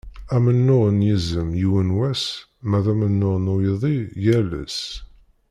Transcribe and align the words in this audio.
Amennuɣ 0.35 0.83
n 0.91 0.99
yizem 1.07 1.49
yiwen 1.59 1.89
wass, 1.97 2.23
ma 2.69 2.79
d 2.83 2.85
amennuɣ 2.91 3.35
n 3.39 3.51
uydi 3.53 3.97
yal 4.23 4.49
ass. 4.63 4.79